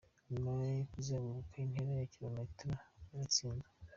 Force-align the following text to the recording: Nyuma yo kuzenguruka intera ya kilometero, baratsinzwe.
Nyuma 0.31 0.51
yo 0.77 0.85
kuzenguruka 0.93 1.55
intera 1.65 1.91
ya 1.99 2.09
kilometero, 2.13 2.73
baratsinzwe. 3.07 3.69